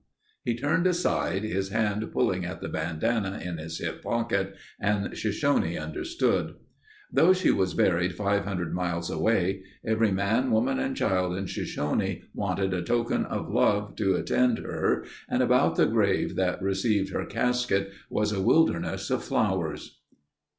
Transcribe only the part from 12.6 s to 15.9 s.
a token of love to attend her and about the